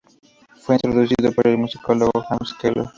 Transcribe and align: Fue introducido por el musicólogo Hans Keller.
Fue 0.61 0.77
introducido 0.83 1.31
por 1.31 1.45
el 1.45 1.59
musicólogo 1.59 2.23
Hans 2.27 2.55
Keller. 2.55 2.87